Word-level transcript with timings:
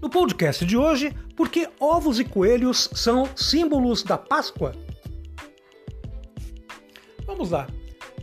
No 0.00 0.08
podcast 0.08 0.64
de 0.64 0.76
hoje, 0.76 1.12
por 1.36 1.48
que 1.48 1.68
ovos 1.80 2.20
e 2.20 2.24
coelhos 2.24 2.88
são 2.94 3.28
símbolos 3.34 4.04
da 4.04 4.16
Páscoa? 4.16 4.72
Vamos 7.26 7.50
lá. 7.50 7.66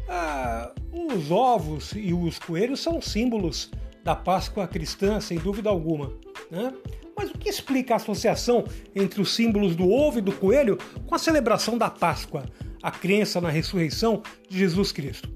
Ah, 0.08 0.72
os 0.94 1.30
ovos 1.30 1.92
e 1.94 2.14
os 2.14 2.40
coelhos 2.40 2.80
são 2.80 3.02
símbolos 3.02 3.70
da 4.06 4.16
Páscoa 4.16 4.66
cristã, 4.66 5.20
sem 5.20 5.38
dúvida 5.38 5.70
alguma. 5.70 6.14
Né? 6.50 6.74
Mas 7.18 7.30
o 7.30 7.38
que 7.38 7.50
explica 7.50 7.96
a 7.96 7.98
associação 7.98 8.64
entre 8.96 9.22
os 9.22 9.36
símbolos 9.36 9.76
do 9.76 9.90
ovo 9.90 10.20
e 10.20 10.22
do 10.22 10.32
coelho 10.32 10.78
com 11.06 11.14
a 11.14 11.20
celebração 11.20 11.78
da 11.78 11.90
Páscoa, 11.90 12.46
a 12.82 12.90
crença 12.90 13.42
na 13.42 13.50
ressurreição 13.50 14.24
de 14.48 14.58
Jesus 14.60 14.94
Cristo? 14.94 15.30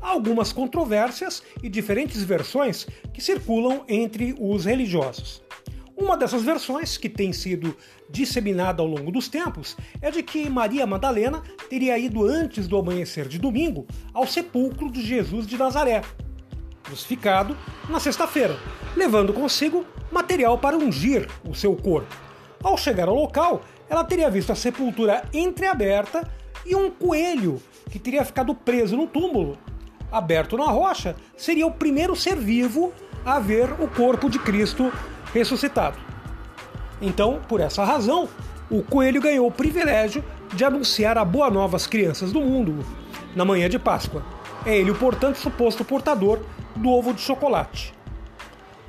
Há 0.00 0.08
algumas 0.08 0.52
controvérsias 0.52 1.40
e 1.62 1.68
diferentes 1.68 2.20
versões 2.24 2.84
que 3.12 3.20
circulam 3.20 3.84
entre 3.88 4.34
os 4.40 4.64
religiosos. 4.64 5.43
Uma 5.96 6.16
dessas 6.16 6.42
versões, 6.42 6.96
que 6.96 7.08
tem 7.08 7.32
sido 7.32 7.76
disseminada 8.10 8.82
ao 8.82 8.88
longo 8.88 9.12
dos 9.12 9.28
tempos, 9.28 9.76
é 10.02 10.10
de 10.10 10.22
que 10.24 10.50
Maria 10.50 10.86
Madalena 10.86 11.42
teria 11.70 11.96
ido 11.96 12.26
antes 12.26 12.66
do 12.66 12.76
amanhecer 12.76 13.28
de 13.28 13.38
domingo 13.38 13.86
ao 14.12 14.26
sepulcro 14.26 14.90
de 14.90 15.02
Jesus 15.02 15.46
de 15.46 15.56
Nazaré, 15.56 16.02
crucificado 16.82 17.56
na 17.88 18.00
sexta-feira, 18.00 18.58
levando 18.96 19.32
consigo 19.32 19.86
material 20.10 20.58
para 20.58 20.76
ungir 20.76 21.28
o 21.48 21.54
seu 21.54 21.76
corpo. 21.76 22.14
Ao 22.62 22.76
chegar 22.76 23.08
ao 23.08 23.14
local, 23.14 23.62
ela 23.88 24.02
teria 24.02 24.28
visto 24.28 24.50
a 24.50 24.56
sepultura 24.56 25.22
entreaberta 25.32 26.28
e 26.66 26.74
um 26.74 26.90
coelho 26.90 27.62
que 27.90 28.00
teria 28.00 28.24
ficado 28.24 28.54
preso 28.54 28.96
no 28.96 29.06
túmulo. 29.06 29.56
Aberto 30.10 30.56
na 30.56 30.66
rocha, 30.66 31.14
seria 31.36 31.66
o 31.66 31.72
primeiro 31.72 32.16
ser 32.16 32.36
vivo 32.36 32.92
a 33.24 33.38
ver 33.38 33.72
o 33.80 33.88
corpo 33.88 34.28
de 34.28 34.38
Cristo 34.38 34.92
ressuscitado. 35.34 35.98
Então, 37.02 37.40
por 37.48 37.60
essa 37.60 37.84
razão, 37.84 38.28
o 38.70 38.82
coelho 38.82 39.20
ganhou 39.20 39.46
o 39.46 39.52
privilégio 39.52 40.24
de 40.54 40.64
anunciar 40.64 41.18
a 41.18 41.24
boa 41.24 41.50
nova 41.50 41.76
às 41.76 41.86
crianças 41.86 42.32
do 42.32 42.40
mundo 42.40 42.84
na 43.34 43.44
manhã 43.44 43.68
de 43.68 43.78
Páscoa. 43.78 44.24
É 44.64 44.76
ele, 44.76 44.94
portanto, 44.94 45.36
suposto 45.36 45.84
portador 45.84 46.40
do 46.76 46.88
ovo 46.88 47.12
de 47.12 47.20
chocolate. 47.20 47.92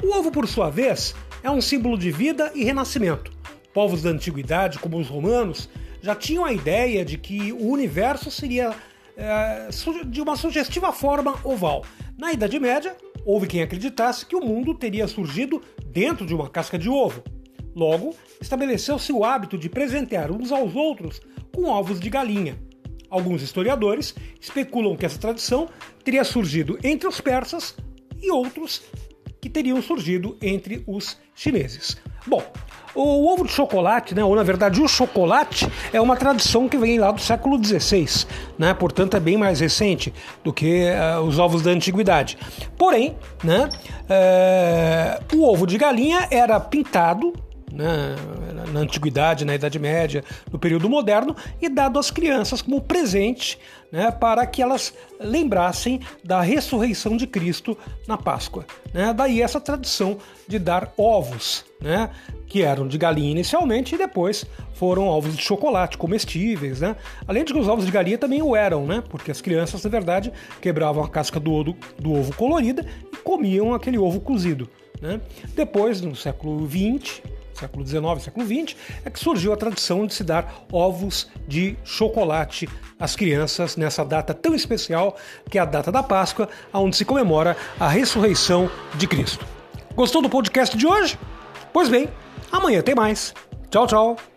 O 0.02 0.16
ovo, 0.16 0.32
por 0.32 0.48
sua 0.48 0.70
vez, 0.70 1.16
é 1.44 1.50
um 1.50 1.62
símbolo 1.62 1.98
de 1.98 2.12
vida 2.12 2.52
e 2.54 2.64
renascimento. 2.64 3.32
Povos 3.74 4.02
da 4.02 4.10
antiguidade, 4.10 4.80
como 4.80 4.98
os 4.98 5.08
romanos, 5.08 5.70
já 6.02 6.16
tinham 6.16 6.46
a 6.46 6.54
ideia 6.54 7.04
de 7.04 7.18
que 7.18 7.52
o 7.52 7.68
universo 7.68 8.30
seria 8.32 8.74
é, 9.18 9.70
de 10.06 10.22
uma 10.22 10.36
sugestiva 10.36 10.92
forma 10.94 11.36
oval. 11.44 11.84
Na 12.18 12.32
Idade 12.32 12.60
Média, 12.60 12.96
houve 13.26 13.48
quem 13.48 13.62
acreditasse 13.62 14.26
que 14.26 14.36
o 14.36 14.46
mundo 14.46 14.76
teria 14.76 15.08
surgido 15.08 15.62
dentro 15.88 16.26
de 16.26 16.34
uma 16.34 16.48
casca 16.48 16.78
de 16.78 16.88
ovo. 16.88 17.24
Logo, 17.76 18.16
estabeleceu-se 18.40 19.12
o 19.12 19.26
hábito 19.26 19.58
de 19.58 19.68
presentear 19.68 20.32
uns 20.32 20.52
aos 20.52 20.76
outros 20.76 21.20
com 21.54 21.66
ovos 21.66 22.00
de 22.00 22.10
galinha. 22.10 22.58
Alguns 23.10 23.42
historiadores 23.42 24.16
especulam 24.40 24.96
que 24.96 25.06
essa 25.06 25.20
tradição 25.20 25.68
teria 26.04 26.24
surgido 26.24 26.78
entre 26.84 27.08
os 27.08 27.20
persas 27.20 27.76
e 28.22 28.32
outros 28.32 28.84
que 29.42 29.50
teriam 29.50 29.82
surgido 29.82 30.38
entre 30.42 30.84
os 30.88 31.18
chineses. 31.34 31.98
Bom, 32.26 32.44
o 32.96 33.28
ovo 33.32 33.46
de 33.46 33.52
chocolate, 33.52 34.16
né, 34.16 34.24
ou 34.24 34.36
na 34.36 34.44
verdade 34.44 34.82
o 34.82 34.88
chocolate, 34.88 35.68
é 35.92 36.00
uma 36.00 36.16
tradição 36.16 36.68
que 36.68 36.78
vem 36.78 36.98
lá 36.98 37.12
do 37.12 37.20
século 37.20 37.64
XVI, 37.64 38.26
né, 38.58 38.74
portanto 38.74 39.18
é 39.18 39.20
bem 39.20 39.38
mais 39.38 39.60
recente 39.60 40.14
do 40.44 40.54
que 40.54 40.86
uh, 40.90 41.22
os 41.22 41.38
ovos 41.38 41.62
da 41.62 41.72
antiguidade. 41.72 42.38
Porém, 42.78 43.16
né, 43.44 43.70
uh, 44.10 45.38
o 45.38 45.52
ovo 45.52 45.68
de 45.68 45.78
galinha 45.78 46.28
era 46.32 46.60
pintado 46.60 47.34
né, 47.72 48.16
na 48.72 48.82
antiguidade, 48.82 49.46
na 49.46 49.56
Idade 49.56 49.80
Média, 49.80 50.24
no 50.52 50.60
período 50.60 50.90
moderno, 50.90 51.36
e 51.62 51.70
dado 51.70 52.00
às 52.00 52.12
crianças 52.12 52.62
como 52.62 52.82
presente 52.82 53.58
né, 53.92 54.12
para 54.12 54.46
que 54.46 54.62
elas 54.62 54.94
lembrassem 55.20 56.02
da 56.24 56.42
ressurreição 56.42 57.16
de 57.16 57.26
Cristo 57.26 57.78
na 58.08 58.18
Páscoa. 58.18 58.66
Né? 58.94 59.14
Daí 59.14 59.42
essa 59.42 59.60
tradição 59.60 60.18
de 60.48 60.60
dar 60.60 60.94
ovos, 60.98 61.64
né, 61.82 62.10
que 62.46 62.62
eram 62.62 62.88
de 62.88 62.98
galinha 62.98 63.32
inicialmente 63.32 63.96
e 63.96 63.98
depois 63.98 64.46
foram 64.74 65.08
ovos 65.08 65.36
de 65.36 65.42
chocolate 65.42 65.98
comestíveis. 65.98 66.82
Né? 66.82 66.96
Além 67.28 67.46
de 67.46 67.54
que 67.54 67.60
os 67.60 67.68
ovos 67.68 67.86
de 67.86 67.92
galinha 67.92 68.18
também 68.18 68.42
o 68.42 68.56
eram, 68.56 68.86
né? 68.86 69.02
porque 69.10 69.32
as 69.32 69.42
crianças, 69.42 69.84
na 69.84 69.90
verdade, 69.90 70.32
quebravam 70.62 71.04
a 71.04 71.08
casca 71.08 71.40
do, 71.40 71.54
ovo, 71.54 71.78
do 71.98 72.14
ovo 72.14 72.36
colorida 72.36 72.86
e 73.14 73.18
comiam 73.18 73.74
aquele 73.74 73.98
ovo 73.98 74.20
cozido. 74.20 74.70
Né? 75.02 75.22
Depois, 75.56 76.02
no 76.02 76.16
século 76.16 76.68
XX, 76.68 77.22
século 77.60 77.86
XIX, 77.86 78.24
século 78.24 78.46
XX, 78.46 78.76
é 79.04 79.10
que 79.10 79.20
surgiu 79.20 79.54
a 79.54 79.58
tradição 79.58 80.06
de 80.06 80.14
se 80.14 80.24
dar 80.24 80.66
ovos 80.72 81.30
de 81.48 81.78
chocolate 81.84 82.68
às 83.00 83.16
crianças 83.16 83.76
nessa 83.76 84.04
data 84.04 84.34
tão 84.34 84.54
especial 84.54 85.18
que 85.50 85.58
é 85.58 85.62
a 85.62 85.66
data 85.66 85.92
da 85.92 86.04
Páscoa, 86.04 86.50
onde 86.74 86.96
se 86.96 87.06
comemora 87.06 87.56
a 87.80 87.88
ressurreição 87.88 88.70
de 88.96 89.08
Cristo. 89.08 89.46
Gostou 89.96 90.22
do 90.22 90.30
podcast 90.30 90.78
de 90.78 90.86
hoje? 90.86 91.18
Pois 91.72 91.90
bem, 91.90 92.10
amanhã 92.52 92.82
tem 92.82 92.96
mais. 92.96 93.34
Tchau, 93.70 93.88
tchau. 93.88 94.35